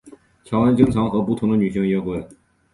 [0.43, 2.27] 乔恩经常和不同的女性约会。